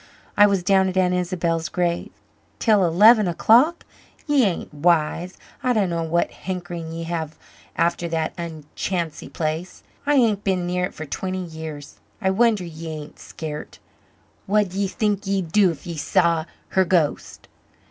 "I 0.35 0.47
was 0.47 0.63
down 0.63 0.89
at 0.89 0.97
Aunt 0.97 1.13
Isabel's 1.13 1.69
grave." 1.69 2.09
"Till 2.57 2.83
eleven 2.85 3.27
o'clock! 3.27 3.85
Ye 4.25 4.43
ain't 4.45 4.73
wise! 4.73 5.37
I 5.61 5.73
dunno 5.73 6.01
what 6.03 6.31
hankering 6.31 6.91
ye 6.91 7.03
have 7.03 7.37
after 7.75 8.07
that 8.07 8.33
unchancy 8.35 9.29
place. 9.31 9.83
I 10.07 10.15
ain't 10.15 10.43
been 10.43 10.65
near 10.65 10.85
it 10.85 10.95
for 10.95 11.05
twenty 11.05 11.43
year. 11.45 11.79
I 12.19 12.31
wonder 12.31 12.65
ye 12.65 12.89
ain't 12.89 13.19
scairt. 13.19 13.77
What'd 14.47 14.73
ye 14.73 14.87
think 14.87 15.27
ye'd 15.27 15.51
do 15.51 15.69
if 15.69 15.85
ye 15.85 15.97
saw 15.97 16.45
her 16.69 16.83
ghost?" 16.83 17.47